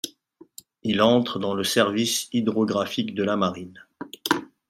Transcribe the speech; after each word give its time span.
Il 0.81 0.99
entre 1.03 1.37
dans 1.37 1.53
le 1.53 1.63
service 1.63 2.27
hydrographique 2.31 3.13
de 3.13 3.21
la 3.21 3.35
marine. 3.37 3.85